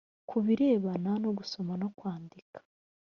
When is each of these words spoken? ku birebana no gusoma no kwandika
ku 0.29 0.37
birebana 0.45 1.11
no 1.23 1.29
gusoma 1.37 1.73
no 1.81 1.87
kwandika 1.97 2.59